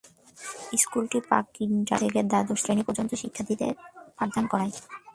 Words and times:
স্কুলটি 0.81 1.17
প্রাক 1.27 1.45
কিন্ডারগার্টেন 1.55 2.01
থেকে 2.03 2.21
দ্বাদশ 2.31 2.57
শ্রেণী 2.61 2.83
পর্যন্ত 2.87 3.11
শিক্ষার্থীদের 3.21 3.73
পাঠদান 4.17 4.45
করায়। 4.51 4.73